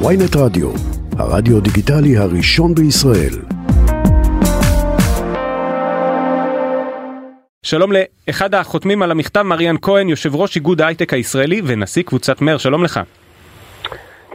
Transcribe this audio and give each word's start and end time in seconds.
ויינט 0.00 0.36
רדיו, 0.36 0.68
הרדיו 1.18 1.60
דיגיטלי 1.60 2.16
הראשון 2.16 2.74
בישראל. 2.74 3.34
שלום 7.62 7.90
לאחד 7.92 8.54
החותמים 8.54 9.02
על 9.02 9.10
המכתב, 9.10 9.42
מריאן 9.42 9.76
כהן, 9.82 10.08
יושב 10.08 10.34
ראש 10.34 10.56
איגוד 10.56 10.80
ההייטק 10.80 11.12
הישראלי 11.12 11.62
ונשיא 11.66 12.02
קבוצת 12.02 12.40
מר, 12.40 12.58
שלום 12.58 12.84
לך. 12.84 13.00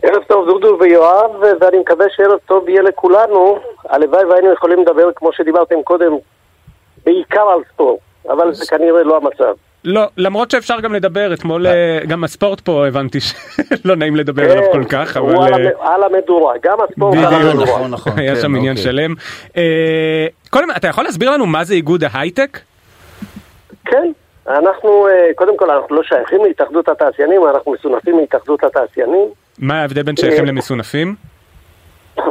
ערב 0.03 0.23
טוב 0.27 0.45
דודו 0.45 0.77
ויואב, 0.79 1.31
ואני 1.61 1.77
מקווה 1.79 2.05
שערב 2.15 2.39
טוב 2.45 2.69
יהיה 2.69 2.81
לכולנו. 2.81 3.59
הלוואי 3.89 4.25
והיינו 4.25 4.53
יכולים 4.53 4.79
לדבר, 4.79 5.09
כמו 5.15 5.33
שדיברתם 5.33 5.83
קודם, 5.83 6.11
בעיקר 7.05 7.41
על 7.41 7.59
ספורט, 7.73 7.99
אבל 8.29 8.53
זה 8.53 8.65
כנראה 8.65 9.03
לא 9.03 9.17
המצב. 9.17 9.53
לא, 9.83 10.07
למרות 10.17 10.51
שאפשר 10.51 10.79
גם 10.79 10.93
לדבר, 10.93 11.33
אתמול 11.33 11.67
אה, 11.67 11.99
גם 12.07 12.23
הספורט 12.23 12.59
פה 12.59 12.87
הבנתי 12.87 13.19
שלא 13.19 13.95
נעים 13.99 14.15
לדבר 14.15 14.51
עליו 14.51 14.63
כל 14.71 14.83
כך, 14.83 15.17
אבל... 15.17 15.35
הוא 15.35 15.45
על 15.45 15.53
אה, 15.53 15.93
על 15.93 16.03
המדורה, 16.03 16.53
גם 16.63 16.77
הספורט 16.89 17.17
על 17.17 17.25
בדיוק. 17.25 17.41
המדורה. 17.41 17.65
נכון, 17.65 17.91
נכון. 17.91 18.13
היה 18.19 18.35
כן, 18.35 18.41
שם 18.41 18.55
עניין 18.55 18.77
אוקיי. 18.77 18.91
שלם. 18.91 19.13
אה, 19.57 20.27
קודם, 20.49 20.67
אתה 20.77 20.87
יכול 20.87 21.03
להסביר 21.03 21.31
לנו 21.31 21.45
מה 21.45 21.63
זה 21.63 21.73
איגוד 21.73 22.03
ההייטק? 22.11 22.59
כן, 23.85 24.11
אנחנו, 24.47 25.07
אה, 25.07 25.29
קודם 25.35 25.57
כל 25.57 25.71
אנחנו 25.71 25.95
לא 25.95 26.03
שייכים 26.03 26.43
להתאחדות 26.43 26.89
התעשיינים, 26.89 27.41
אנחנו 27.55 27.71
מסונפים 27.71 28.19
להתאחדות 28.19 28.63
התעשיינים. 28.63 29.27
מה 29.59 29.81
ההבדל 29.81 30.03
בין 30.03 30.17
שייכים 30.17 30.45
אה, 30.45 30.49
למסונפים? 30.49 31.15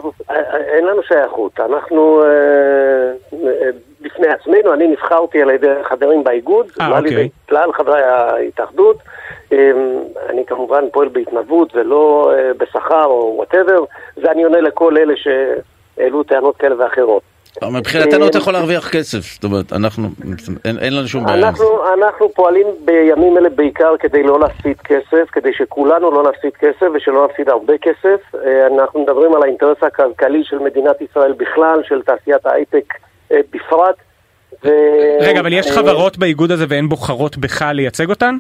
אין 0.74 0.86
לנו 0.86 1.02
שייכות, 1.02 1.60
אנחנו 1.60 2.22
אה, 2.22 2.28
אה, 3.32 3.70
בפני 4.00 4.26
עצמנו, 4.28 4.74
אני 4.74 4.86
נבחרתי 4.86 5.42
על 5.42 5.50
ידי 5.50 5.66
חברים 5.82 6.24
באיגוד, 6.24 6.66
אה, 6.80 6.88
לא 6.88 6.96
על 6.96 7.04
אוקיי. 7.04 7.18
ידי 7.18 7.28
כלל 7.48 7.72
חברי 7.72 8.02
ההתאחדות. 8.02 8.96
אה, 9.52 9.70
אני 10.28 10.46
כמובן 10.46 10.84
פועל 10.92 11.08
בהתנדבות 11.08 11.76
ולא 11.76 12.32
אה, 12.34 12.50
בשכר 12.58 13.04
או 13.04 13.34
whatever, 13.36 13.84
ואני 14.16 14.42
עונה 14.42 14.60
לכל 14.60 14.96
אלה 14.96 15.14
שהעלו 15.16 16.22
טענות 16.22 16.56
כאלה 16.56 16.74
ואחרות. 16.78 17.22
מבחינתנו 17.72 18.28
אתה 18.28 18.38
יכול 18.38 18.52
להרוויח 18.52 18.88
כסף, 18.88 19.18
זאת 19.18 19.44
אומרת, 19.44 19.72
אנחנו, 19.72 20.08
אין 20.64 20.78
אין 20.78 20.96
לנו 20.96 21.08
שום 21.08 21.24
בעיה. 21.24 21.48
אנחנו, 21.48 21.94
אנחנו 21.94 22.28
פועלים 22.28 22.66
בימים 22.84 23.38
אלה 23.38 23.48
בעיקר 23.48 23.96
כדי 23.98 24.22
לא 24.22 24.40
להפסיד 24.40 24.80
כסף, 24.80 25.30
כדי 25.32 25.52
שכולנו 25.52 26.10
לא 26.10 26.30
נפסיד 26.30 26.52
כסף 26.52 26.86
ושלא 26.94 27.28
נפסיד 27.30 27.48
הרבה 27.48 27.78
כסף. 27.78 28.34
אה, 28.34 28.66
אנחנו 28.66 29.02
מדברים 29.02 29.34
על 29.34 29.42
האינטרס 29.42 29.82
הכלכלי 29.82 30.44
של 30.44 30.58
מדינת 30.58 31.00
ישראל 31.00 31.32
בכלל, 31.32 31.80
של 31.88 32.02
תעשיית 32.02 32.46
ההייטק 32.46 32.94
בפרט. 33.30 33.96
ו... 34.64 34.68
רגע, 35.20 35.40
אבל 35.40 35.52
יש 35.52 35.66
אה, 35.66 35.72
חברות 35.72 36.18
באיגוד 36.18 36.50
הזה 36.50 36.64
והן 36.68 36.88
בוחרות 36.88 37.36
בך 37.36 37.62
לייצג 37.72 38.10
אותן? 38.10 38.36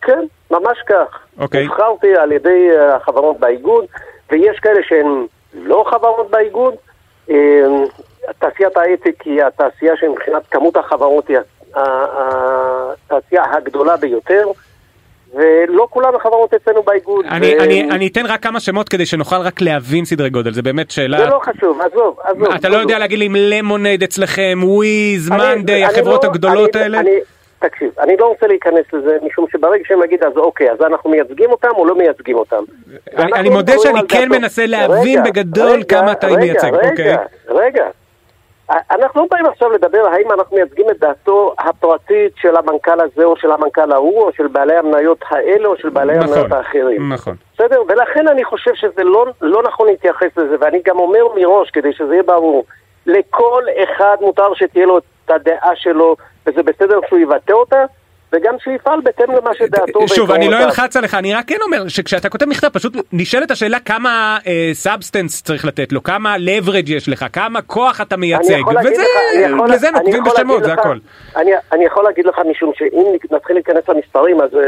כן, 0.00 0.24
ממש 0.50 0.78
כך. 0.86 1.18
אוקיי. 1.38 1.64
נבחרתי 1.64 2.16
על 2.16 2.32
ידי 2.32 2.68
אה, 2.70 2.96
החברות 2.96 3.40
באיגוד, 3.40 3.84
ויש 4.30 4.58
כאלה 4.58 4.80
שהן 4.88 5.26
לא 5.54 5.84
חברות 5.90 6.30
באיגוד. 6.30 6.74
אה, 7.30 7.36
תעשיית 8.38 8.76
ההייטק 8.76 9.22
היא 9.24 9.42
התעשייה 9.42 9.92
שמבחינת 9.96 10.42
כמות 10.50 10.76
החברות 10.76 11.28
היא 11.28 11.38
התעשייה 11.74 13.42
הגדולה 13.52 13.96
ביותר, 13.96 14.46
ולא 15.34 15.86
כולן 15.90 16.14
החברות 16.16 16.54
אצלנו 16.54 16.82
באיגוד. 16.82 17.24
אני, 17.28 17.54
ו- 17.56 17.62
אני, 17.62 17.82
אני 17.90 18.06
אתן 18.06 18.26
רק 18.26 18.42
כמה 18.42 18.60
שמות 18.60 18.88
כדי 18.88 19.06
שנוכל 19.06 19.36
רק 19.36 19.60
להבין 19.60 20.04
סדרי 20.04 20.30
גודל, 20.30 20.52
זה 20.52 20.62
באמת 20.62 20.90
שאלה... 20.90 21.18
זה 21.18 21.26
לא 21.26 21.40
חשוב, 21.42 21.80
עזוב, 21.80 22.16
עזוב. 22.24 22.42
אתה 22.54 22.68
לא 22.68 22.74
דודו. 22.74 22.80
יודע 22.88 22.98
להגיד 22.98 23.18
לי 23.18 23.26
אם 23.26 23.34
למונייד 23.38 24.02
אצלכם, 24.02 24.58
וויז, 24.62 25.28
מאנדיי, 25.30 25.84
החברות 25.84 26.24
לא- 26.24 26.30
הגדולות 26.30 26.76
אני- 26.76 26.82
האלה? 26.82 27.00
אני, 27.00 27.10
תקשיב, 27.58 27.90
אני 27.98 28.16
לא 28.16 28.26
רוצה 28.26 28.46
להיכנס 28.46 28.84
לזה, 28.92 29.16
משום 29.26 29.46
שברגע 29.52 29.84
שהם 29.88 30.02
יגידו, 30.04 30.26
אז 30.26 30.36
אוקיי, 30.36 30.70
אז 30.72 30.78
אנחנו 30.86 31.10
מייצגים 31.10 31.50
אותם 31.50 31.68
או 31.76 31.86
לא 31.86 31.94
מייצגים 31.98 32.36
אותם. 32.36 32.62
אני, 33.16 33.32
אני 33.32 33.48
מודה 33.48 33.72
שאני 33.78 34.00
כן 34.08 34.28
דעתו. 34.28 34.40
מנסה 34.40 34.66
להבין 34.66 35.20
רגע, 35.20 35.30
בגדול 35.30 35.70
רגע, 35.70 35.84
כמה 35.84 36.12
אתה 36.12 36.26
רגע, 36.26 36.36
מייצג, 36.36 36.70
רגע, 36.74 36.90
אוקיי? 36.90 37.14
רגע. 37.48 37.84
אנחנו 38.90 39.20
לא 39.20 39.26
באים 39.30 39.46
עכשיו 39.46 39.70
לדבר 39.70 40.06
האם 40.12 40.32
אנחנו 40.32 40.56
מייצגים 40.56 40.90
את 40.90 40.98
דעתו 40.98 41.54
הפרטית 41.58 42.32
של 42.36 42.56
המנכ"ל 42.56 43.00
הזה 43.00 43.24
או 43.24 43.36
של 43.36 43.52
המנכ"ל 43.52 43.92
ההוא 43.92 44.22
או 44.22 44.32
של 44.32 44.46
בעלי 44.46 44.76
המניות 44.76 45.18
האלה 45.30 45.68
או 45.68 45.76
של 45.76 45.88
בעלי 45.88 46.18
נכון, 46.18 46.28
המניות 46.28 46.52
האחרים. 46.52 47.12
נכון. 47.12 47.34
בסדר? 47.54 47.82
ולכן 47.88 48.28
אני 48.28 48.44
חושב 48.44 48.74
שזה 48.74 49.04
לא, 49.04 49.26
לא 49.40 49.62
נכון 49.62 49.86
להתייחס 49.86 50.36
לזה, 50.36 50.56
ואני 50.60 50.80
גם 50.86 50.98
אומר 50.98 51.24
מראש, 51.36 51.70
כדי 51.70 51.92
שזה 51.92 52.12
יהיה 52.14 52.22
ברור, 52.22 52.64
לכל 53.06 53.64
אחד 53.84 54.16
מותר 54.20 54.54
שתהיה 54.54 54.86
לו 54.86 54.98
את 54.98 55.30
הדעה 55.30 55.76
שלו, 55.76 56.16
וזה 56.46 56.62
בסדר 56.62 56.98
שהוא 57.08 57.18
יבטא 57.18 57.52
אותה, 57.52 57.84
וגם 58.32 58.54
שיפעל 58.58 59.00
בהתאם 59.00 59.30
למה 59.30 59.54
שדעתו 59.54 60.08
שוב, 60.08 60.30
אני 60.30 60.48
לא. 60.48 60.56
אלחץ 60.56 60.96
עליך, 60.96 61.14
אני 61.14 61.34
רק 61.34 61.44
כן 61.48 61.58
אומר 61.62 61.88
שכשאתה 61.88 62.28
כותב 62.28 62.46
מכתב, 62.46 62.68
פשוט 62.68 62.96
נשאלת 63.12 63.50
השאלה 63.50 63.80
כמה 63.80 64.38
substance 64.72 65.42
צריך 65.42 65.64
לתת 65.64 65.92
לו, 65.92 66.02
כמה 66.02 66.36
leverage 66.36 66.90
יש 66.90 67.08
לך, 67.08 67.26
כמה 67.32 67.62
כוח 67.62 68.00
אתה 68.00 68.16
מייצג, 68.16 68.62
וזה, 68.68 69.04
לזה 69.68 69.90
נוקבים 69.90 70.24
בשמות, 70.24 70.64
זה 70.64 70.72
הכל. 70.72 70.98
אני, 71.36 71.84
יכול 71.84 72.04
להגיד 72.04 72.26
לך 72.26 72.38
משום 72.50 72.72
שאם 72.74 73.04
נתחיל 73.30 73.56
להיכנס 73.56 73.88
למספרים 73.88 74.40
אז 74.40 74.54
אה, 74.54 74.60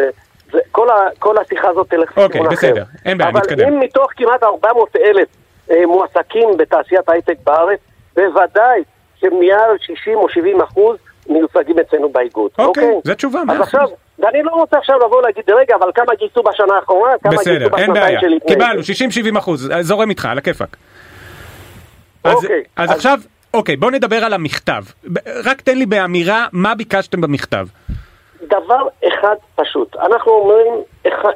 זה, 0.52 0.58
כל, 0.70 0.90
ה, 0.90 0.94
כל 1.18 1.38
השיחה 1.38 1.68
הזאת 1.68 1.90
תלך 1.90 2.18
אוקיי, 2.18 2.40
לכיוון 2.40 2.46
אחר. 2.46 2.54
בסדר, 2.56 2.84
אין 3.04 3.18
בעיה, 3.18 3.30
אבל 3.30 3.40
נתקדם. 3.40 3.68
אם 3.68 3.80
מתוך 3.80 4.06
כמעט 4.16 4.42
400 4.42 4.96
אלף 4.96 5.28
אה, 5.70 5.86
מועסקים 5.86 6.48
בתעשיית 6.56 7.08
ההייטק 7.08 7.36
בארץ, 7.44 7.78
בוודאי 8.16 8.82
שמעל 9.16 9.76
60 9.80 10.18
או 10.18 10.28
70 10.28 10.60
אחוז 10.60 10.96
מיוצגים 11.28 11.78
אצלנו 11.78 12.08
באיגוד. 12.08 12.50
אוקיי, 12.58 12.90
זו 13.04 13.14
תשובה, 13.14 13.44
מאה 13.44 13.54
אז. 13.56 13.60
עכשיו, 13.60 13.88
ואני 14.18 14.42
לא 14.42 14.50
רוצה 14.50 14.78
עכשיו 14.78 14.98
לבוא 14.98 15.18
ולהגיד, 15.18 15.44
רגע, 15.50 15.74
אבל 15.76 15.90
כמה 15.94 16.14
גייסו 16.18 16.42
בשנה 16.42 16.74
האחרונה, 16.74 17.12
כמה 17.22 17.32
בסדר, 17.32 17.58
גייסו 17.58 17.76
אין 17.76 17.90
בשנתיים 17.92 17.92
בעיה, 17.94 18.20
שלפני. 18.20 18.48
קיבלנו 18.48 18.80
60-70 19.34 19.38
אחוז, 19.38 19.70
זורם 19.80 20.10
איתך, 20.10 20.24
על 20.26 20.38
הכיפאק. 20.38 20.76
אז, 22.24 22.34
אוקיי, 22.34 22.62
אז 22.76 22.90
אז- 22.90 22.96
עכשיו, 22.96 23.18
אוקיי, 23.54 23.76
בוא 23.76 23.90
נדבר 23.90 24.24
על 24.24 24.32
המכתב. 24.32 24.82
רק 25.44 25.60
תן 25.60 25.78
לי 25.78 25.86
באמירה 25.86 26.46
מה 26.52 26.74
ביקשתם 26.74 27.20
במכתב. 27.20 27.66
דבר 28.42 28.88
אחד 29.08 29.34
פשוט, 29.54 29.96
אנחנו 29.96 30.32
אומרים 30.32 30.72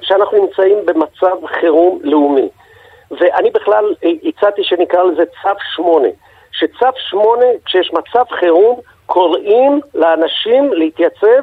שאנחנו 0.00 0.46
נמצאים 0.46 0.78
במצב 0.86 1.46
חירום 1.60 1.98
לאומי 2.02 2.48
ואני 3.10 3.50
בכלל 3.50 3.94
אה, 4.04 4.10
הצעתי 4.24 4.64
שנקרא 4.64 5.02
לזה 5.02 5.22
צו 5.42 5.48
8 5.74 6.08
שצו 6.52 6.86
8, 7.10 7.44
כשיש 7.64 7.92
מצב 7.92 8.24
חירום, 8.40 8.80
קוראים 9.06 9.80
לאנשים 9.94 10.72
להתייצב 10.72 11.42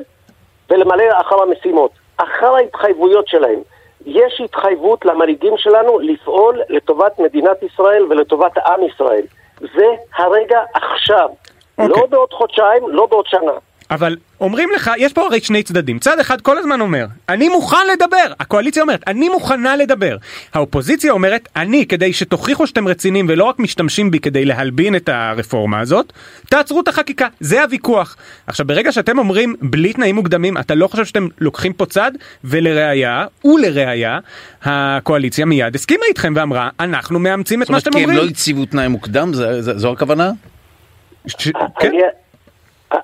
ולמלא 0.70 1.04
אחר 1.22 1.42
המשימות, 1.42 1.92
אחר 2.18 2.56
ההתחייבויות 2.56 3.28
שלהם. 3.28 3.60
יש 4.06 4.42
התחייבות 4.46 5.06
למנהיגים 5.06 5.54
שלנו 5.58 6.00
לפעול 6.00 6.62
לטובת 6.70 7.20
מדינת 7.20 7.64
ישראל 7.64 8.04
ולטובת 8.10 8.58
עם 8.58 8.84
ישראל. 8.84 9.22
זה 9.60 9.86
הרגע 10.16 10.62
עכשיו. 10.74 11.30
אוקיי. 11.78 12.02
לא 12.02 12.06
בעוד 12.06 12.34
חודשיים, 12.34 12.90
לא 12.90 13.06
בעוד 13.06 13.26
שנה. 13.28 13.52
אבל 13.94 14.16
אומרים 14.42 14.70
לך, 14.76 14.92
יש 14.98 15.14
פה 15.14 15.26
הרי 15.26 15.40
שני 15.42 15.64
צדדים. 15.64 16.00
צד 16.00 16.20
אחד 16.20 16.42
כל 16.42 16.58
הזמן 16.58 16.82
אומר, 16.82 17.06
אני 17.30 17.50
מוכן 17.50 17.78
לדבר. 17.94 18.34
הקואליציה 18.40 18.82
אומרת, 18.84 19.04
אני 19.08 19.30
מוכנה 19.30 19.76
לדבר. 19.76 20.18
האופוזיציה 20.54 21.12
אומרת, 21.12 21.48
אני, 21.56 21.86
כדי 21.86 22.14
שתוכיחו 22.14 22.68
שאתם 22.68 22.88
רציניים 22.88 23.26
ולא 23.30 23.44
רק 23.44 23.60
משתמשים 23.60 24.12
בי 24.12 24.20
כדי 24.20 24.46
להלבין 24.46 24.96
את 24.96 25.10
הרפורמה 25.10 25.80
הזאת, 25.80 26.14
תעצרו 26.50 26.82
את 26.82 26.88
החקיקה. 26.88 27.28
זה 27.40 27.64
הוויכוח. 27.64 28.16
עכשיו, 28.48 28.68
ברגע 28.68 28.92
שאתם 28.92 29.18
אומרים, 29.20 29.56
בלי 29.62 29.94
תנאים 29.94 30.16
מוקדמים, 30.16 30.58
אתה 30.58 30.76
לא 30.76 30.88
חושב 30.88 31.06
שאתם 31.06 31.28
לוקחים 31.40 31.74
פה 31.74 31.86
צד? 31.86 32.12
ולראיה, 32.44 33.26
ולראיה, 33.46 34.20
הקואליציה 34.64 35.46
מיד 35.46 35.76
הסכימה 35.76 36.04
איתכם 36.10 36.34
ואמרה, 36.36 36.70
אנחנו 36.80 37.20
מאמצים 37.20 37.62
את 37.62 37.68
זאת 37.68 37.72
מה 37.72 37.78
אומרת, 37.78 37.84
שאתם 37.84 37.98
כי 37.98 38.04
הם 38.04 38.10
אומרים. 38.10 38.26
לא 38.26 38.32
הציבו 38.32 38.66
תנאי 38.66 38.88
מוקדם, 38.88 39.34
זה- 39.34 39.62
זה- 39.62 39.78
זו 39.78 39.92
הכוונה? 39.92 40.32
ש- 41.28 41.50
כן? 41.80 41.92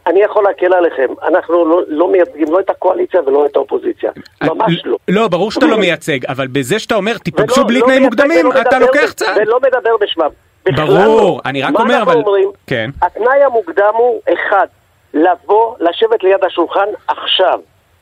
אני, 0.08 0.20
יכול 0.24 0.44
להקל 0.44 0.74
עליכם, 0.74 1.08
אנחנו 1.28 1.66
לא, 1.66 1.82
לא 1.88 2.12
מייצגים 2.12 2.52
לא 2.52 2.60
את 2.60 2.70
הקואליציה 2.70 3.22
ולא 3.26 3.46
את 3.46 3.56
האופוזיציה, 3.56 4.12
ממש 4.44 4.86
לא. 4.86 4.98
לא, 5.08 5.28
ברור 5.28 5.52
שאתה 5.52 5.66
לא 5.66 5.78
מייצג, 5.78 6.26
אבל 6.26 6.48
בזה 6.48 6.80
שאתה 6.80 6.96
אומר, 6.96 7.18
תיפגשו 7.18 7.66
בלי 7.66 7.80
לא 7.80 7.86
תנאים 7.86 8.04
מוקדמים, 8.04 8.52
אתה 8.62 8.80
לוקח 8.80 9.14
צד. 9.14 9.34
ולא 9.38 9.60
מדבר 9.60 9.98
בשמם. 10.02 10.30
ברור, 10.76 10.98
לא. 10.98 11.40
אני 11.46 11.62
רק 11.62 11.72
מה 11.72 11.80
אומר, 11.80 11.96
אנחנו 11.96 12.12
אבל- 12.12 12.20
אומרים? 12.22 12.50
כן. 12.68 12.90
התנאי 13.02 13.44
המוקדם 13.44 13.94
הוא, 13.98 14.22
אחד, 14.34 14.68
לבוא, 15.14 15.76
לשבת 15.80 16.24
ליד 16.24 16.44
השולחן 16.44 16.88
עכשיו. 17.08 17.60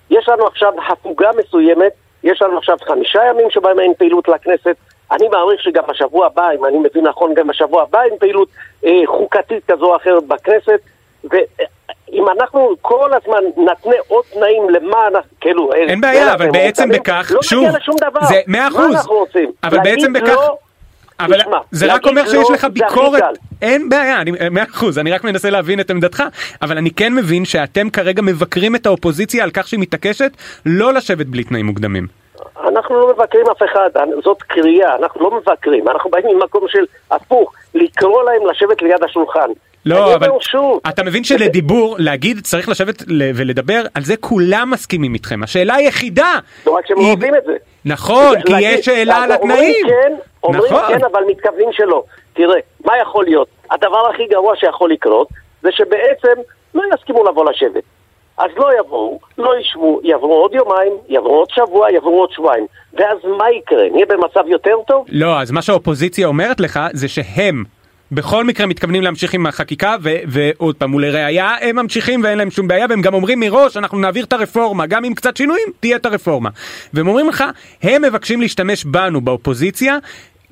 יש 0.09 0.29
לנו 0.29 0.47
עכשיו 0.47 0.73
הפוגה 0.89 1.29
מסוימת, 1.39 1.91
יש 2.23 2.41
לנו 2.41 2.57
עכשיו 2.57 2.77
חמישה 2.87 3.19
ימים 3.29 3.49
שבהם 3.49 3.79
אין 3.79 3.93
פעילות 3.97 4.27
לכנסת. 4.27 4.75
אני 5.11 5.27
מעריך 5.27 5.61
שגם 5.61 5.83
בשבוע 5.89 6.25
הבא, 6.25 6.49
אם 6.59 6.65
אני 6.65 6.77
מבין 6.77 7.07
נכון, 7.07 7.33
גם 7.33 7.47
בשבוע 7.47 7.83
הבא 7.83 8.01
אין 8.01 8.13
פעילות 8.19 8.47
אה, 8.85 8.91
חוקתית 9.05 9.71
כזו 9.71 9.85
או 9.85 9.95
אחרת 9.95 10.23
בכנסת. 10.23 10.79
ואם 11.31 12.25
אנחנו 12.39 12.69
כל 12.81 13.09
הזמן 13.13 13.37
נתנה 13.71 13.95
עוד 14.07 14.23
תנאים 14.33 14.69
למה 14.69 15.07
אנחנו, 15.07 15.29
כאילו... 15.41 15.73
אה, 15.73 15.77
אין 15.77 16.01
בעיה, 16.01 16.33
אבל 16.33 16.51
בעצם 16.51 16.89
בכך, 16.89 17.31
לא 17.35 17.41
שוב, 17.43 17.63
נגיע 17.63 17.77
לשום 17.77 17.95
דבר. 18.01 18.25
זה 18.27 18.41
מאה 18.47 18.61
מה 18.61 18.67
אחוז. 18.67 18.95
אנחנו 18.95 19.15
רוצים? 19.15 19.51
אבל 19.63 19.77
בעצם 19.83 20.13
בכך- 20.13 20.27
לא, 20.35 20.57
אבל 21.19 21.39
תשמע, 21.41 21.57
זה 21.71 21.93
רק 21.93 22.05
אומר 22.05 22.21
לא, 22.23 22.29
שיש 22.29 22.49
לך 22.49 22.65
ביקורת. 22.73 23.23
אין 23.61 23.89
בעיה, 23.89 24.21
אני- 24.21 24.31
מאה 24.51 24.63
אחוז, 24.63 24.99
אני 24.99 25.11
רק 25.11 25.23
מנסה 25.23 25.49
להבין 25.49 25.79
את 25.79 25.89
עמדתך, 25.89 26.23
אבל 26.61 26.77
אני 26.77 26.91
כן 26.91 27.13
מבין 27.13 27.45
שאתם 27.45 27.89
כרגע 27.89 28.21
מבקרים 28.21 28.75
את 28.75 28.85
האופוזיציה 28.85 29.43
על 29.43 29.51
כך 29.51 29.67
שהיא 29.67 29.79
מתעקשת 29.79 30.31
לא 30.65 30.93
לשבת 30.93 31.25
בלי 31.25 31.43
תנאים 31.43 31.65
מוקדמים. 31.65 32.07
אנחנו 32.67 32.99
לא 32.99 33.13
מבקרים 33.13 33.45
אף 33.51 33.63
אחד, 33.71 33.89
זאת 34.23 34.41
קריאה, 34.43 34.95
אנחנו 34.95 35.21
לא 35.29 35.37
מבקרים, 35.37 35.87
אנחנו 35.89 36.09
באים 36.09 36.25
ממקום 36.37 36.63
של 36.67 36.85
הפוך, 37.11 37.53
לקרוא 37.75 38.23
להם 38.23 38.47
לשבת 38.49 38.81
ליד 38.81 39.03
השולחן. 39.03 39.49
לא, 39.87 40.15
אבל 40.15 40.29
אתה 40.89 41.03
מבין 41.03 41.23
שלדיבור, 41.23 41.95
להגיד 41.99 42.39
צריך 42.43 42.69
לשבת 42.69 43.03
ולדבר, 43.35 43.81
על 43.93 44.03
זה 44.03 44.17
כולם 44.17 44.69
מסכימים 44.71 45.13
איתכם. 45.13 45.43
השאלה 45.43 45.75
היחידה, 45.75 46.33
לא 46.65 46.71
רק 46.71 46.87
שהם 46.87 46.97
לא 46.97 47.13
עושים 47.13 47.35
את 47.35 47.43
זה. 47.45 47.53
נכון, 47.85 48.41
כי 48.45 48.53
יש 48.61 48.85
שאלה 48.85 49.15
על 49.15 49.31
אומרים 49.31 49.51
התנאים. 49.51 49.85
כן, 49.87 50.13
אומרים 50.43 50.73
נכון. 50.73 50.87
כן, 50.87 51.05
אבל 51.11 51.23
מתכוונים 51.27 51.69
שלא. 51.71 52.03
תראה, 52.33 52.55
מה 52.85 52.93
יכול 53.01 53.25
להיות? 53.25 53.47
הדבר 53.71 54.09
הכי 54.13 54.25
גרוע 54.25 54.55
שיכול 54.55 54.91
לקרות, 54.91 55.27
זה 55.61 55.69
שבעצם 55.71 56.41
לא 56.75 56.83
יסכימו 56.93 57.23
לבוא 57.23 57.51
לשבת. 57.51 57.83
אז 58.37 58.51
לא 58.57 58.69
יבואו, 58.79 59.19
לא 59.37 59.59
ישבו, 59.59 59.99
יעברו 60.03 60.33
עוד 60.33 60.53
יומיים, 60.53 60.93
יעברו 61.09 61.35
עוד 61.35 61.49
שבוע, 61.49 61.91
יעברו 61.91 62.19
עוד 62.19 62.31
שבועיים. 62.31 62.65
ואז 62.93 63.17
מה 63.37 63.51
יקרה? 63.51 63.83
נהיה 63.91 64.05
במצב 64.05 64.47
יותר 64.47 64.75
טוב? 64.87 65.05
לא, 65.09 65.41
אז 65.41 65.51
מה 65.51 65.61
שהאופוזיציה 65.61 66.27
אומרת 66.27 66.59
לך 66.59 66.79
זה 66.93 67.07
שהם 67.07 67.63
בכל 68.11 68.43
מקרה 68.43 68.65
מתכוונים 68.65 69.01
להמשיך 69.01 69.33
עם 69.33 69.45
החקיקה 69.45 69.95
ו- 70.03 70.15
ועוד 70.27 70.75
פעם 70.75 70.93
ולראיה 70.93 71.55
הם 71.61 71.75
ממשיכים 71.75 72.23
ואין 72.23 72.37
להם 72.37 72.51
שום 72.51 72.67
בעיה 72.67 72.85
והם 72.89 73.01
גם 73.01 73.13
אומרים 73.13 73.39
מראש 73.39 73.77
אנחנו 73.77 73.99
נעביר 73.99 74.25
את 74.25 74.33
הרפורמה 74.33 74.85
גם 74.85 75.03
עם 75.03 75.13
קצת 75.13 75.37
שינויים 75.37 75.67
תהיה 75.79 75.95
את 75.95 76.05
הרפורמה 76.05 76.49
והם 76.93 77.07
אומרים 77.07 77.29
לך 77.29 77.43
הם 77.83 78.01
מבקשים 78.01 78.41
להשתמש 78.41 78.85
בנו 78.85 79.21
באופוזיציה 79.21 79.97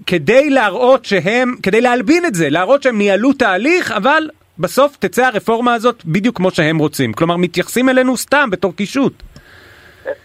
כדי 0.07 0.50
להראות 0.50 1.06
שהם 1.06 1.56
כדי 1.63 1.81
להלבין 1.81 2.25
את 2.25 2.36
זה 2.36 2.50
להראות 2.50 2.84
שהם 2.84 2.98
ניהלו 2.98 3.34
תהליך 3.34 3.92
אבל 3.92 4.30
בסוף 4.60 4.98
תצא 5.00 5.25
הרפורמה 5.25 5.74
הזאת 5.74 6.06
בדיוק 6.06 6.38
כמו 6.38 6.52
שהם 6.52 6.78
רוצים 6.78 7.13
כלומר 7.13 7.38
מתייחסים 7.38 7.90
אלינו 7.90 8.18
סתם 8.18 8.50
בתור 8.52 8.75
קישוט. 8.75 9.24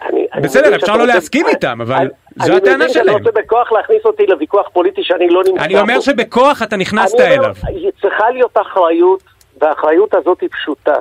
אני- 0.02 0.26
בסדר, 0.42 0.76
אפשר 0.76 0.96
לא 0.96 1.06
להסכים 1.06 1.46
איתם, 1.48 1.80
אבל 1.80 2.08
זו 2.36 2.52
הטענה 2.52 2.74
אני 2.74 2.84
מבין 2.84 2.88
שלהם. 2.88 3.06
שאתה 3.18 3.28
רוצה 3.30 3.40
בכוח 3.42 3.72
להכניס 3.72 4.04
אותי 4.04 4.26
לוויכוח 4.26 4.68
פוליטי 4.72 5.02
שאני 5.04 5.28
לא 5.30 5.42
נמצא 5.48 5.64
אני 5.64 5.80
אומר. 5.80 6.00
שבכוח 6.00 6.62
אתה 6.62 6.76
נכנסת 6.76 7.20
אליו. 7.20 7.54
צריכה 8.02 8.30
להיות 8.30 8.56
אחריות, 8.60 9.22
והאחריות 9.60 10.14
הזאת 10.14 10.40
היא 10.40 10.48
פשוטה. 10.52 10.94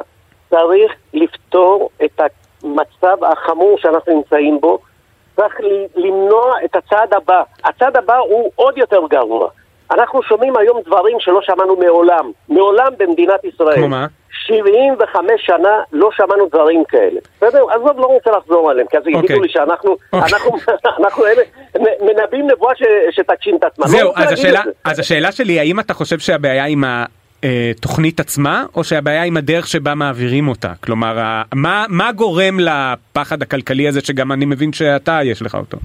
צריך 0.50 0.92
לפתור 1.14 1.90
את 2.06 2.22
המצב 2.64 3.18
החמור 3.24 3.78
שאנחנו 3.81 4.16
נמצאים 4.16 4.62
בו. 4.62 4.80
צריך 5.36 5.56
למנוע 5.96 6.56
את 6.66 6.76
הצעד 6.76 7.14
הבא. 7.14 7.42
הצעד 7.64 7.98
הבא 7.98 8.18
הוא 8.18 8.52
עוד 8.56 8.78
יותר 8.78 9.00
גרוע. 9.10 9.50
אנחנו 9.92 10.24
שומעים 10.24 10.58
היום 10.58 10.81
דברים 10.86 11.18
שלא 11.20 11.40
שמענו 11.42 11.76
מעולם. 11.76 12.31
מעולם 12.50 12.92
במדינת 12.98 13.44
ישראל. 13.46 13.76
כמו 13.76 13.88
מה? 13.88 14.08
75 14.31 15.31
שנה 15.38 15.70
לא 15.94 16.10
שמענו 16.18 16.46
דברים 16.48 16.84
כאלה. 16.90 17.20
בסדר? 17.38 17.64
עזוב, 17.72 18.00
לא 18.00 18.06
רוצה 18.06 18.31
לחזור 18.31 18.72
עליהם, 18.72 18.88
כי 18.92 18.98
אז 18.98 19.04
אוקיי. 19.08 19.20
יגידו 19.20 19.42
לי 19.42 19.50
שאנחנו 19.50 19.98
אוקיי. 20.14 20.20
אנחנו, 20.34 20.52
מנבאים 22.02 22.48
נבואה 22.52 22.76
ש, 22.76 22.84
שתגשים 23.12 23.56
את 23.56 23.64
עצמה. 23.64 23.86
לא 23.86 23.92
זהו, 23.92 24.10
רוצה 24.10 24.24
אז 24.24 24.31
השאלה, 24.31 24.62
זה. 24.66 24.72
אז 24.86 25.00
השאלה 25.00 25.31
שלי, 25.31 25.60
האם 25.60 25.80
אתה 25.80 25.94
חושב 25.94 26.20
שהבעיה 26.20 26.66
עם 26.66 26.84
התוכנית 27.44 28.20
עצמה, 28.20 28.66
או 28.76 28.84
שהבעיה 28.84 29.24
עם 29.24 29.38
הדרך 29.38 29.68
שבה 29.68 29.96
מעבירים 29.96 30.48
אותה? 30.48 30.72
כלומר, 30.84 31.20
ה- 31.20 31.44
מה, 31.56 31.86
מה 31.90 32.12
גורם 32.12 32.58
לפחד 32.60 33.42
הכלכלי 33.42 33.88
הזה, 33.88 34.02
שגם 34.02 34.31
אני 34.31 34.46
מבין 34.46 34.74
שאתה, 34.74 35.20
יש 35.24 35.42
לך 35.42 35.56
אותו? 35.56 35.78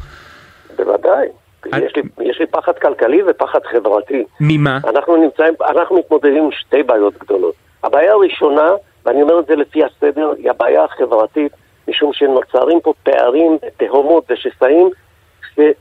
בוודאי. 0.76 1.26
אני- 1.73 1.85
יש 1.87 1.93
לי, 1.96 2.02
יש 2.31 2.41
לי 2.41 2.46
פחד 2.46 2.73
כלכלי 2.82 3.23
ופחד 3.26 3.58
חברתי. 3.73 4.25
ממה? 4.41 4.79
אנחנו 4.88 5.17
נמצאים, 5.17 5.55
אנחנו 5.70 5.99
מתמודדים 5.99 6.44
עם 6.44 6.50
שתי 6.52 6.82
בעיות 6.82 7.14
גדולות. 7.25 7.55
הבעיה 7.84 8.12
הראשונה, 8.12 8.72
ואני 9.04 9.22
אומר 9.22 9.38
את 9.38 9.46
זה 9.46 9.56
לפי 9.56 9.84
הסדר, 9.84 10.32
היא 10.38 10.50
הבעיה 10.50 10.84
החברתית, 10.84 11.52
משום 11.88 12.12
שנוצרים 12.12 12.81
פה 12.81 12.92
פערים, 13.02 13.58
תהומות 13.76 14.25
ושסעים, 14.31 14.90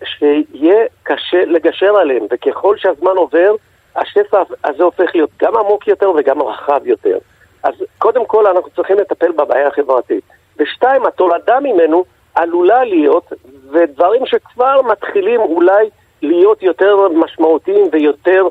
שיהיה 0.03 0.85
קשה 1.03 1.45
לגשר 1.45 1.95
עליהם, 1.97 2.23
וככל 2.31 2.77
שהזמן 2.77 3.11
עובר, 3.15 3.55
השסע 3.95 4.43
הזה 4.63 4.83
הופך 4.83 5.15
להיות 5.15 5.29
גם 5.41 5.57
עמוק 5.57 5.87
יותר 5.87 6.11
וגם 6.15 6.41
רחב 6.41 6.87
יותר. 6.87 7.17
אז 7.63 7.73
קודם 7.97 8.25
כל 8.25 8.47
אנחנו 8.47 8.69
צריכים 8.75 8.97
לטפל 8.97 9.31
בבעיה 9.31 9.67
החברתית. 9.67 10.23
ושתיים, 10.57 11.05
התולדה 11.05 11.59
ממנו 11.59 12.03
עלולה 12.35 12.83
להיות, 12.83 13.33
ודברים 13.71 14.25
שכבר 14.25 14.81
מתחילים 14.81 15.41
אולי 15.41 15.89
להיות 16.21 16.63
יותר 16.63 16.95
משמעותיים 17.09 17.85
ויותר 17.91 18.47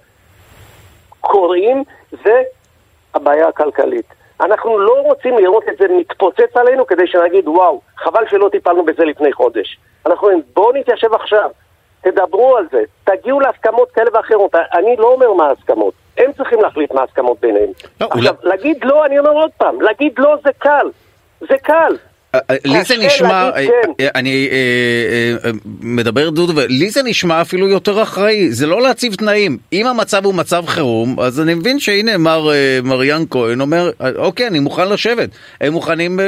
קוראים, 1.21 1.85
זה 2.25 2.43
הבעיה 3.15 3.49
הכלכלית. 3.49 4.07
אנחנו 4.41 4.79
לא 4.79 5.03
רוצים 5.03 5.39
לראות 5.39 5.65
את 5.69 5.79
זה 5.79 5.87
מתפוצץ 5.89 6.57
עלינו 6.57 6.87
כדי 6.87 7.07
שנגיד, 7.07 7.49
וואו, 7.49 7.81
חבל 7.97 8.25
שלא 8.31 8.49
טיפלנו 8.53 8.85
בזה 8.85 9.05
לפני 9.05 9.33
חודש. 9.33 9.79
אנחנו 10.07 10.27
אומרים, 10.27 10.43
בואו 10.55 10.73
נתיישב 10.73 11.15
עכשיו, 11.15 11.51
תדברו 12.01 12.57
על 12.57 12.67
זה, 12.73 12.83
תגיעו 13.05 13.41
להסכמות 13.41 13.91
כאלה 13.91 14.11
ואחרות. 14.13 14.55
אני 14.55 14.97
לא 14.97 15.13
אומר 15.13 15.33
מה 15.33 15.47
ההסכמות, 15.47 15.95
הם 16.19 16.33
צריכים 16.33 16.61
להחליט 16.61 16.93
מה 16.93 17.01
ההסכמות 17.01 17.41
ביניהם. 17.41 17.71
לא, 18.01 18.09
עכשיו, 18.11 18.35
להגיד 18.43 18.85
לא, 18.85 19.05
אני 19.05 19.19
אומר 19.19 19.31
עוד 19.31 19.51
פעם, 19.57 19.81
להגיד 19.81 20.13
לא 20.19 20.37
זה 20.45 20.51
קל, 20.59 20.91
זה 21.41 21.59
קל. 21.63 21.97
לי 22.65 22.85
זה 22.85 22.95
נשמע, 22.99 23.51
אה, 23.57 23.67
כן. 23.67 23.91
אה, 24.01 24.09
אני 24.15 24.49
אה, 24.53 25.51
מדבר 25.81 26.31
דודו, 26.31 26.61
לי 26.69 26.91
זה 26.91 27.03
נשמע 27.03 27.41
אפילו 27.41 27.69
יותר 27.69 28.03
אחראי, 28.03 28.53
זה 28.53 28.67
לא 28.67 28.83
להציב 28.83 29.15
תנאים. 29.15 29.59
אם 29.73 29.87
המצב 29.87 30.25
הוא 30.25 30.35
מצב 30.35 30.67
חירום, 30.67 31.21
אז 31.21 31.41
אני 31.41 31.55
מבין 31.55 31.79
שהנה 31.81 32.19
מר 32.19 32.49
מריאן 32.85 33.23
כהן 33.31 33.61
אומר, 33.61 33.91
אוקיי, 34.17 34.47
אני 34.47 34.59
מוכן 34.59 34.89
לשבת. 34.89 35.29
הם 35.61 35.73
מוכנים 35.73 36.21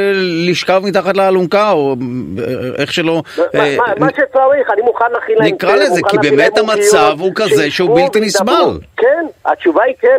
לשכב 0.49 0.83
מתחת 0.85 1.17
לאלונקה, 1.17 1.71
או 1.71 1.97
איך 2.79 2.93
שלא... 2.93 3.23
מה- 3.99 4.09
שצריך, 4.11 4.71
אני 4.73 4.83
מוכן 4.83 5.05
להכין 5.12 5.37
להם... 5.39 5.55
נקרא 5.55 5.77
לזה, 5.77 6.00
כי 6.09 6.19
באמת 6.19 6.59
המצב 6.59 7.17
הוא 7.21 7.33
כזה 7.35 7.71
שהוא 7.71 8.00
בלתי. 8.00 8.21
נסבל. 8.21 8.79
כן, 8.97 9.27
התשובה 9.47 9.83
היא 9.83 9.95
כן, 10.00 10.19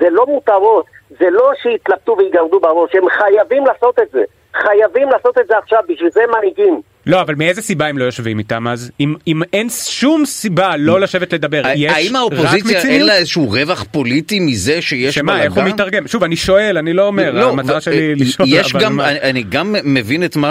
זה 0.00 0.06
לא 0.10 0.26
מותרות, 0.26 0.84
זה 1.20 1.26
לא 1.30 1.50
שיתלבטו 1.62 2.16
ויגרדו 2.18 2.60
בראש, 2.60 2.94
הם 2.94 3.08
חייבים 3.18 3.66
לעשות 3.66 3.98
את 3.98 4.08
זה. 4.12 4.22
חייבים 4.62 5.08
לעשות 5.12 5.38
את 5.38 5.46
זה 5.48 5.54
עכשיו, 5.62 5.78
בשביל 5.88 6.10
זה 6.12 6.20
הם 6.24 6.30
מנהיגים. 6.38 6.80
לא, 7.06 7.20
אבל 7.20 7.34
מאיזה 7.34 7.62
סיבה 7.62 7.86
הם 7.86 7.98
לא 7.98 8.04
יושבים 8.04 8.38
איתם 8.38 8.68
אז? 8.68 8.90
אם, 9.00 9.14
אם 9.26 9.42
אין 9.52 9.68
שום 9.70 10.26
סיבה 10.26 10.76
לא 10.78 11.00
לשבת 11.00 11.32
לדבר, 11.32 11.62
יש 11.76 11.92
האם 11.92 12.16
האופוזיציה 12.16 12.82
אין? 12.82 13.06
לה 13.06 13.16
איזשהו 13.16 13.48
רווח 13.50 13.84
פוליטי 13.90 14.40
מזה 14.40 14.82
שיש 14.82 15.14
שמה, 15.14 15.42
איך 15.42 15.52
הוא 15.52 15.62
בלאגן? 15.62 15.74
מתרגם? 15.74 16.08
שוב, 16.08 16.24
אני 16.24 16.36
שואל, 16.36 16.78
אני 16.78 16.92
לא 16.92 17.06
אומר, 17.06 17.48
המטרה 17.48 17.76
ו- 17.78 17.80
שלי 17.80 18.14
לשאול, 18.14 18.48
יש 18.52 18.74
אבל 18.74 18.84
גם, 18.84 18.96
מה- 18.96 19.10
אני, 19.10 19.20
אני 19.20 19.42
גם 19.42 19.74
מבין 19.84 20.24
את 20.24 20.36
מה 20.36 20.50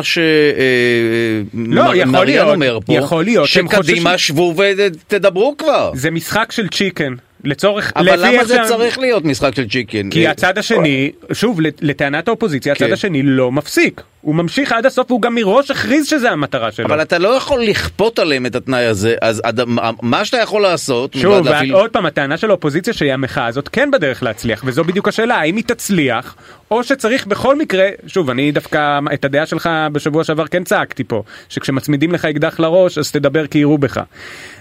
לא, 1.53 1.83
שמריאן 1.95 2.25
להיות, 2.25 2.53
אומר 2.53 2.79
פה, 2.85 2.93
יכול 2.93 3.23
להיות 3.23 3.47
שקדימה 3.47 4.17
שבו 4.17 4.53
ותדברו 4.57 5.55
כבר. 5.57 5.91
זה 5.95 6.11
משחק 6.11 6.51
של 6.51 6.67
צ'יקן, 6.67 7.13
לצורך, 7.47 7.93
אבל 7.95 8.25
למה 8.25 8.45
זה 8.45 8.55
שה- 8.55 8.63
צריך 8.67 8.99
להיות 8.99 9.25
משחק 9.25 9.55
של 9.55 9.69
צ'יקן? 9.69 10.09
כי 10.09 10.25
אה, 10.25 10.31
הצד 10.31 10.57
השני, 10.57 11.11
שוב, 11.33 11.61
לט- 11.61 11.79
לטענת 11.81 12.27
האופוזיציה, 12.27 12.73
הצד 12.73 12.85
כן. 12.85 12.93
השני 12.93 13.23
לא 13.23 13.51
מפסיק. 13.51 14.01
הוא 14.21 14.35
ממשיך 14.35 14.71
עד 14.71 14.85
הסוף, 14.85 15.11
והוא 15.11 15.21
גם 15.21 15.35
מראש 15.35 15.71
הכריז 15.71 16.07
שזה 16.07 16.31
המטרה 16.31 16.71
שלו. 16.71 16.85
אבל 16.85 17.01
אתה 17.01 17.17
לא 17.17 17.29
יכול 17.29 17.61
לכפות 17.63 18.19
עליהם 18.19 18.45
את 18.45 18.55
התנאי 18.55 18.85
הזה, 18.85 19.15
אז 19.21 19.41
עד- 19.43 19.59
מה 20.01 20.25
שאתה 20.25 20.37
יכול 20.37 20.61
לעשות, 20.61 21.13
שוב, 21.21 21.47
להפעיל- 21.47 21.75
ועוד 21.75 21.89
פעם, 21.89 22.05
הטענה 22.05 22.37
של 22.37 22.49
האופוזיציה 22.49 22.93
שהמחאה 22.93 23.45
הזאת 23.45 23.67
כן 23.67 23.91
בדרך 23.91 24.23
להצליח, 24.23 24.61
וזו 24.65 24.83
בדיוק 24.83 25.07
השאלה, 25.07 25.35
האם 25.35 25.55
היא 25.55 25.63
תצליח, 25.67 26.35
או 26.71 26.83
שצריך 26.83 27.27
בכל 27.27 27.55
מקרה, 27.55 27.89
שוב, 28.07 28.29
אני 28.29 28.51
דווקא, 28.51 28.99
את 29.13 29.25
הדעה 29.25 29.45
שלך 29.45 29.69
בשבוע 29.91 30.23
שעבר 30.23 30.47
כן 30.47 30.63
צעקתי 30.63 31.03
פה, 31.03 31.23
שכשמצמידים 31.49 32.11
לך 32.11 32.25
אקדח 32.25 32.59
לראש, 32.59 32.97
אז 32.97 33.11
תדבר 33.11 33.47
כי 33.47 33.57
יראו 33.57 33.77
בך. 33.77 33.99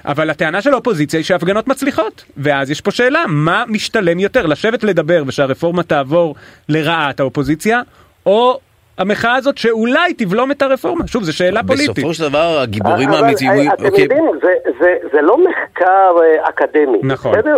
אבל 0.04 0.30
הטענה 0.30 0.62
של 0.62 0.72
האופוזיציה 0.72 1.18
היא 1.18 1.24
שהפגנות 1.24 1.68
מצליחות, 1.68 2.24
ואז 2.36 2.70
יש 2.70 2.80
פה 2.80 2.90
שאלה, 2.90 3.24
מה 3.28 3.64
משתלם 3.68 4.18
יותר, 4.18 4.46
לשבת 4.46 4.84
לדבר 4.84 5.22
ושהרפורמה 5.26 5.82
תעבור 5.82 6.34
לרעת 6.68 7.20
האופוזיציה, 7.20 7.82
או... 8.26 8.58
המחאה 8.98 9.34
הזאת 9.34 9.58
שאולי 9.58 10.14
תבלום 10.14 10.50
את 10.50 10.62
הרפורמה, 10.62 11.06
שוב, 11.06 11.22
זו 11.22 11.36
שאלה 11.36 11.60
פוליטית. 11.66 11.90
בסופו 11.90 12.14
של 12.14 12.22
דבר 12.28 12.58
הגיבורים 12.58 13.10
האמיתיים, 13.10 13.68
אה, 13.70 13.74
אתם 13.74 13.84
אוקיי, 13.84 14.02
יודעים, 14.02 14.24
זה, 14.42 14.52
זה, 14.80 14.94
זה 15.12 15.20
לא 15.22 15.38
מחקר 15.44 16.16
אה, 16.22 16.48
אקדמי, 16.48 16.98
נכון. 17.02 17.32
בסדר? 17.32 17.56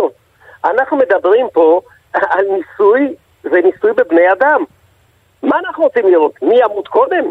אנחנו 0.65 0.97
מדברים 0.97 1.47
פה 1.53 1.81
על 2.13 2.45
ניסוי, 2.45 3.15
זה 3.43 3.61
ניסוי 3.63 3.91
בבני 3.93 4.31
אדם. 4.31 4.63
מה 5.43 5.59
אנחנו 5.59 5.83
רוצים 5.83 6.07
לראות? 6.07 6.33
מי 6.41 6.59
ימות 6.63 6.87
קודם? 6.87 7.23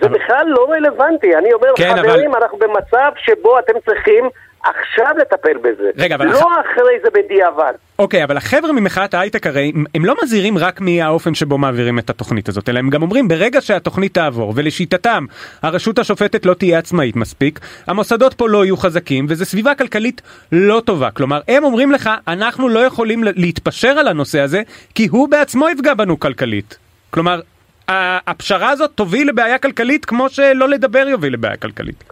זה 0.00 0.06
אבל- 0.06 0.18
בכלל 0.18 0.46
לא 0.46 0.66
רלוונטי. 0.70 1.36
אני 1.36 1.52
אומר, 1.52 1.68
כן, 1.76 1.96
חברים, 1.96 2.34
אנחנו 2.34 2.58
במצב 2.58 3.12
שבו 3.16 3.58
אתם 3.58 3.72
צריכים 3.86 4.28
עכשיו 4.68 5.06
לטפל 5.20 5.56
בזה. 5.58 5.90
רגע, 5.96 6.14
אבל 6.14 6.26
לא 6.26 6.38
הח- 6.38 6.66
אחרי 6.72 6.94
זה 7.04 7.08
בדיעבד. 7.14 7.72
אוקיי, 7.98 8.24
אבל 8.24 8.36
החבר'ה 8.36 8.72
ממחאת 8.72 9.14
ההייטק 9.14 9.46
הרי, 9.46 9.72
הם- 9.94 10.04
לא 10.04 10.14
מזהירים 10.22 10.58
רק 10.58 10.80
מהאופן 10.80 11.34
שבו 11.34 11.58
מעבירים 11.58 11.98
את 11.98 12.10
התוכנית 12.10 12.48
הזאת, 12.48 12.68
אלא 12.68 12.78
הם 12.78 12.90
גם 12.90 13.02
אומרים 13.02 13.28
ברגע 13.28 13.60
שהתוכנית 13.60 14.14
תעבור, 14.14 14.52
ולשיטתם 14.56 15.24
הרשות 15.62 15.98
השופטת 15.98 16.46
לא 16.46 16.54
תהיה 16.54 16.78
עצמאית 16.78 17.16
מספיק, 17.16 17.60
המוסדות 17.86 18.34
פה 18.34 18.48
לא 18.48 18.64
יהיו 18.64 18.76
חזקים, 18.76 19.26
וזו 19.28 19.44
סביבה 19.44 19.74
כלכלית 19.74 20.22
לא 20.52 20.82
טובה. 20.84 21.10
כלומר, 21.10 21.40
הם 21.48 21.64
אומרים 21.64 21.92
לך, 21.92 22.10
אנחנו 22.28 22.68
לא 22.68 22.78
יכולים 22.80 23.24
להתפשר 23.24 23.88
על 23.88 24.08
הנושא 24.08 24.40
הזה, 24.40 24.62
כי 24.94 25.06
הוא 25.10 25.28
בעצמו 25.28 25.68
יפגע 25.68 25.94
בנו 25.94 26.20
כלכלית. 26.20 26.78
כלומר, 27.10 27.40
הפשרה 27.88 28.70
הזאת 28.70 28.90
תוביל 28.94 29.28
לבעיה 29.28 29.58
כלכלית 29.58 30.04
כמו 30.04 30.28
שלא 30.28 30.68
לדבר 30.68 31.08
יוביל 31.08 31.32
לבעיה 31.32 31.56
כלכלית. 31.56 32.04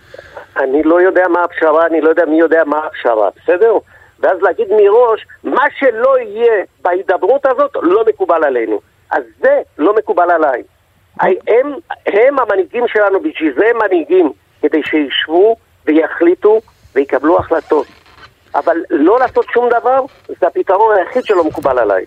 אני 0.57 0.83
לא 0.83 1.01
יודע 1.01 1.29
מה 1.29 1.45
הפשרה, 1.45 1.87
אני 1.87 2.01
לא 2.01 2.09
יודע 2.09 2.25
מי 2.25 2.39
יודע 2.39 2.65
מה 2.65 2.79
הפשרה, 2.79 3.29
בסדר? 3.37 3.79
ואז 4.21 4.43
להגיד 4.43 4.67
מראש, 4.71 5.27
מה 5.45 5.65
שלא 5.79 6.19
יהיה 6.19 6.65
בהידברות 6.83 7.47
הזאת 7.47 7.77
לא 7.83 8.05
מקובל 8.09 8.45
עלינו. 8.45 8.81
אז 9.11 9.23
זה 9.41 9.63
לא 9.79 9.95
מקובל 9.95 10.31
עליי. 10.31 10.63
הם, 11.21 11.75
הם 12.07 12.39
המנהיגים 12.39 12.89
שלנו, 12.89 13.21
בשביל 13.21 13.55
זה 13.57 13.67
הם 13.71 13.77
מנהיגים, 13.85 14.33
כדי 14.63 14.83
שישבו 14.83 15.57
ויחליטו 15.87 16.61
ויקבלו 16.95 17.39
החלטות. 17.39 17.87
אבל 18.55 18.77
לא 18.91 19.19
לעשות 19.19 19.47
שום 19.53 19.69
דבר, 19.69 20.05
זה 20.41 20.47
הפתרון 20.47 20.97
היחיד 20.99 21.25
שלא 21.25 21.45
מקובל 21.45 21.79
עליי. 21.79 22.05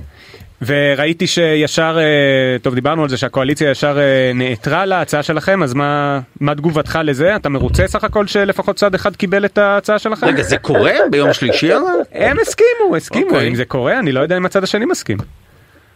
וראיתי 0.61 1.27
שישר, 1.27 1.97
אה, 1.99 2.59
טוב 2.61 2.75
דיברנו 2.75 3.03
על 3.03 3.09
זה 3.09 3.17
שהקואליציה 3.17 3.71
ישר 3.71 3.97
אה, 3.99 4.31
נעתרה 4.35 4.85
להצעה 4.85 5.23
שלכם, 5.23 5.63
אז 5.63 5.73
מה, 5.73 6.19
מה 6.41 6.55
תגובתך 6.55 6.99
לזה? 7.03 7.35
אתה 7.35 7.49
מרוצה 7.49 7.87
סך 7.87 8.03
הכל 8.03 8.27
שלפחות 8.27 8.75
צד 8.75 8.95
אחד 8.95 9.15
קיבל 9.15 9.45
את 9.45 9.57
ההצעה 9.57 9.99
שלכם? 9.99 10.25
רגע, 10.27 10.43
זה 10.43 10.57
קורה 10.57 10.91
ביום 11.11 11.33
שלישי 11.33 11.73
אבל? 11.77 12.01
הם 12.11 12.37
הסכימו, 12.39 12.95
הסכימו, 12.95 13.25
אוקיי. 13.25 13.47
אם 13.47 13.55
זה 13.55 13.65
קורה, 13.65 13.99
אני 13.99 14.11
לא 14.11 14.19
יודע 14.19 14.37
אם 14.37 14.45
הצד 14.45 14.63
השני 14.63 14.85
מסכים. 14.85 15.17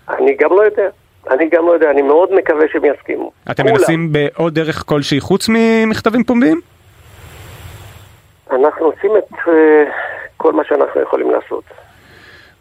אני 0.10 0.36
גם 0.40 0.50
לא 0.50 0.62
יודע. 0.62 0.90
אני 1.32 1.50
גם 1.50 1.66
לא 1.66 1.72
יודע, 1.72 1.92
אני 1.92 2.02
מאוד 2.02 2.30
מקווה 2.34 2.66
שהם 2.72 2.82
יסכימו. 2.86 3.32
אתם 3.52 3.64
כולם. 3.64 3.76
מנסים 3.76 4.12
בעוד 4.12 4.56
דרך 4.56 4.84
כלשהי 4.86 5.20
חוץ 5.20 5.50
ממכתבים 5.50 6.24
פומביים? 6.24 6.62
אנחנו 8.52 8.86
עושים 8.86 9.12
את 9.18 9.34
אה, 9.48 9.84
כל 10.38 10.54
מה 10.54 10.64
שאנחנו 10.64 11.02
יכולים 11.02 11.32
לעשות. 11.32 11.64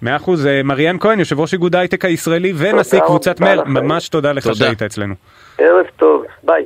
מאה 0.02 0.16
אחוז, 0.16 0.46
אה, 0.46 0.62
מריאן 0.62 0.96
כהן, 1.00 1.18
יושב 1.18 1.40
ראש 1.40 1.52
איגוד 1.52 1.74
ההייטק 1.74 2.04
הישראלי 2.04 2.52
ונשיא 2.56 3.00
קבוצת 3.00 3.40
מר. 3.40 3.64
ממש 3.66 4.08
תודה 4.08 4.32
לך 4.32 4.44
תודה. 4.44 4.56
שהיית 4.56 4.82
אצלנו. 4.82 5.14
ערב 5.58 5.86
טוב, 5.96 6.24
ביי. 6.42 6.64